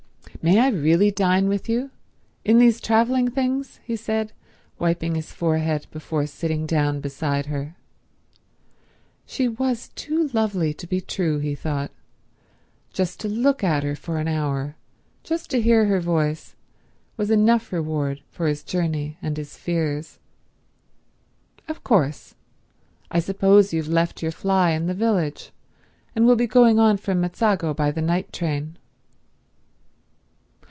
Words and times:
"May 0.43 0.57
I 0.59 0.69
really 0.69 1.11
dine 1.11 1.47
with 1.47 1.69
you? 1.69 1.91
In 2.43 2.57
these 2.57 2.81
travelling 2.81 3.29
things?" 3.29 3.79
he 3.83 3.95
said, 3.95 4.33
wiping 4.79 5.13
his 5.13 5.31
forehead 5.31 5.85
before 5.91 6.25
sitting 6.25 6.65
down 6.65 6.99
beside 6.99 7.45
her. 7.45 7.75
She 9.27 9.47
was 9.47 9.89
too 9.89 10.29
lovely 10.33 10.73
to 10.73 10.87
be 10.87 10.99
true, 10.99 11.37
he 11.37 11.53
thought. 11.53 11.91
Just 12.91 13.19
to 13.19 13.27
look 13.27 13.63
at 13.63 13.83
her 13.83 13.95
for 13.95 14.17
an 14.17 14.27
hour, 14.27 14.75
just 15.21 15.51
to 15.51 15.61
hear 15.61 15.85
her 15.85 15.99
voice, 15.99 16.55
was 17.17 17.29
enough 17.29 17.71
reward 17.71 18.23
for 18.31 18.47
his 18.47 18.63
journey 18.63 19.19
and 19.21 19.37
his 19.37 19.55
fears. 19.55 20.17
"Of 21.67 21.83
course. 21.83 22.33
I 23.11 23.19
suppose 23.19 23.73
you've 23.73 23.87
left 23.87 24.23
your 24.23 24.31
fly 24.31 24.71
in 24.71 24.87
the 24.87 24.95
village, 24.95 25.51
and 26.15 26.25
will 26.25 26.35
be 26.35 26.47
going 26.47 26.79
on 26.79 26.97
from 26.97 27.21
Mezzago 27.21 27.75
by 27.75 27.91
the 27.91 28.01
night 28.01 28.33
train." 28.33 28.79